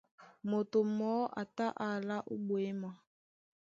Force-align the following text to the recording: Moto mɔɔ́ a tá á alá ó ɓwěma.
Moto 0.49 0.79
mɔɔ́ 0.97 1.31
a 1.39 1.43
tá 1.55 1.65
á 1.83 1.85
alá 1.97 2.17
ó 2.31 2.35
ɓwěma. 2.47 2.89